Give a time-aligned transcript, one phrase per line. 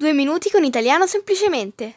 [0.00, 1.94] Due minuti con italiano semplicemente.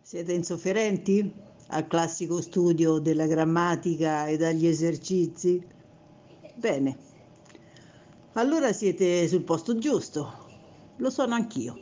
[0.00, 1.30] Siete insofferenti
[1.66, 5.62] al classico studio della grammatica e dagli esercizi?
[6.54, 6.96] Bene,
[8.32, 10.46] allora siete sul posto giusto.
[10.96, 11.78] Lo sono anch'io.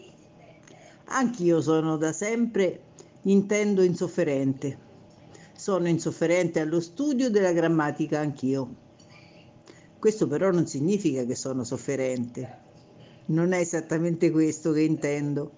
[1.04, 2.86] Anch'io sono da sempre,
[3.22, 4.90] intendo insofferente
[5.62, 8.74] sono insofferente allo studio della grammatica anch'io.
[9.96, 12.58] Questo però non significa che sono sofferente.
[13.26, 15.52] Non è esattamente questo che intendo.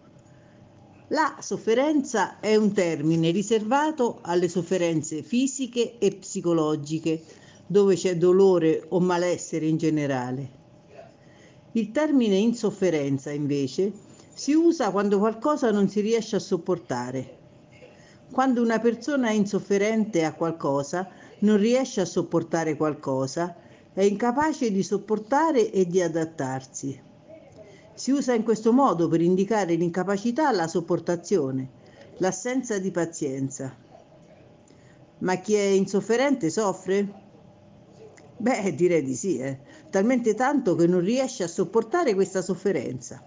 [1.09, 7.23] La sofferenza è un termine riservato alle sofferenze fisiche e psicologiche,
[7.66, 10.50] dove c'è dolore o malessere in generale.
[11.73, 13.90] Il termine insofferenza, invece,
[14.34, 17.43] si usa quando qualcosa non si riesce a sopportare,
[18.34, 23.55] quando una persona è insofferente a qualcosa, non riesce a sopportare qualcosa,
[23.93, 27.01] è incapace di sopportare e di adattarsi.
[27.95, 31.71] Si usa in questo modo per indicare l'incapacità alla sopportazione,
[32.16, 33.73] l'assenza di pazienza.
[35.19, 37.23] Ma chi è insofferente soffre?
[38.37, 39.60] Beh, direi di sì, eh.
[39.91, 43.23] talmente tanto che non riesce a sopportare questa sofferenza.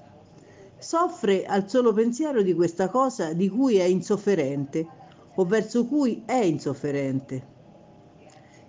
[0.77, 4.96] Soffre al solo pensiero di questa cosa di cui è insofferente
[5.39, 7.55] o verso cui è insofferente.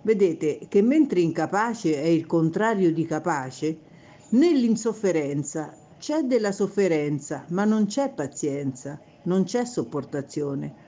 [0.01, 3.79] Vedete che mentre incapace è il contrario di capace,
[4.29, 10.87] nell'insofferenza c'è della sofferenza, ma non c'è pazienza, non c'è sopportazione.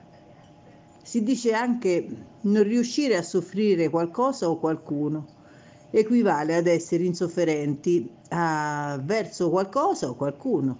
[1.02, 2.08] Si dice anche
[2.42, 5.40] non riuscire a soffrire qualcosa o qualcuno
[5.90, 10.78] equivale ad essere insofferenti a, verso qualcosa o qualcuno.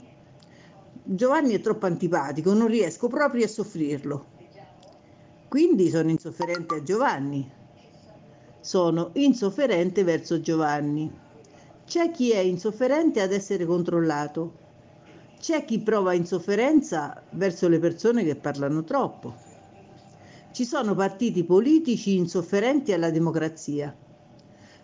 [1.04, 4.26] Giovanni è troppo antipatico, non riesco proprio a soffrirlo.
[5.52, 7.46] Quindi sono insofferente a Giovanni.
[8.60, 11.12] Sono insofferente verso Giovanni.
[11.84, 14.54] C'è chi è insofferente ad essere controllato.
[15.38, 19.34] C'è chi prova insofferenza verso le persone che parlano troppo.
[20.52, 23.94] Ci sono partiti politici insofferenti alla democrazia,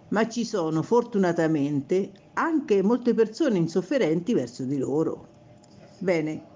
[0.08, 5.28] ma ci sono fortunatamente anche molte persone insofferenti verso di loro.
[5.96, 6.47] Bene,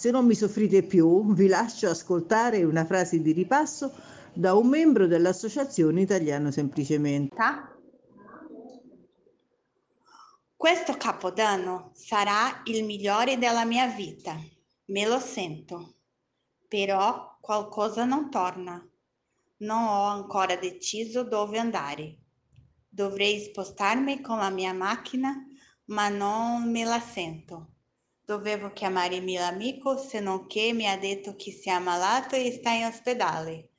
[0.00, 3.92] se non mi soffrite più, vi lascio ascoltare una frase di ripasso
[4.32, 7.36] da un membro dell'Associazione Italiano Semplicemente.
[10.56, 14.40] Questo capodanno sarà il migliore della mia vita,
[14.86, 15.96] me lo sento.
[16.66, 18.82] Però qualcosa non torna.
[19.58, 22.16] Non ho ancora deciso dove andare.
[22.88, 25.44] Dovrei spostarmi con la mia macchina,
[25.88, 27.72] ma non me la sento.
[28.30, 32.52] Dovevo chiamare mio amico, se non che mi ha detto che si è ammalato e
[32.52, 33.70] sta in ospedale.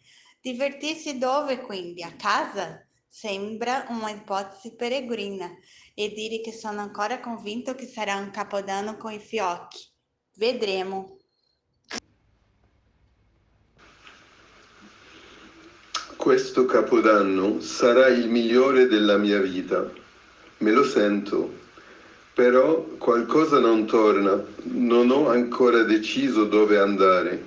[0.41, 2.03] Divertirsi dove quindi?
[2.03, 2.85] A casa?
[3.07, 5.49] Sembra uma ipotesi peregrina
[5.93, 9.87] e dire che sono ancora convinto che sarà un capodanno con i fiocchi.
[10.35, 11.17] Vedremo.
[16.17, 19.89] Questo capodanno sarà il migliore della mia vita.
[20.57, 21.59] Me lo sento
[22.33, 27.43] però qualcosa non torna, non ho ancora deciso dove andare.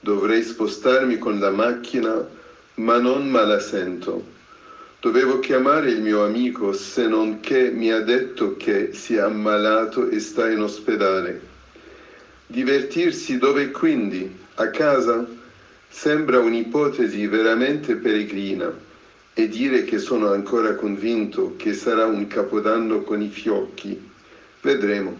[0.00, 2.26] Dovrei spostarmi con la macchina,
[2.74, 4.36] ma non me la sento.
[5.00, 10.08] Dovevo chiamare il mio amico, se non che mi ha detto che si è ammalato
[10.08, 11.40] e sta in ospedale.
[12.46, 14.30] Divertirsi dove quindi?
[14.56, 15.26] A casa?
[15.88, 18.86] Sembra un'ipotesi veramente peregrina
[19.38, 24.10] e dire che sono ancora convinto che sarà un capodanno con i fiocchi.
[24.60, 25.14] Vedremo.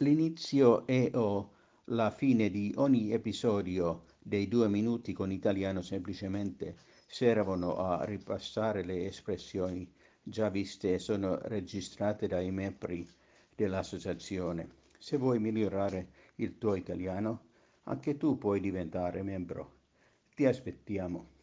[0.00, 1.52] L'inizio e o
[1.84, 9.06] la fine di ogni episodio dei due minuti con italiano semplicemente servono a ripassare le
[9.06, 9.90] espressioni
[10.22, 13.08] già viste e sono registrate dai membri
[13.56, 14.68] dell'associazione.
[14.98, 17.46] Se vuoi migliorare il tuo italiano,
[17.84, 19.78] anche tu puoi diventare membro.
[20.34, 21.35] Ti aspettiamo.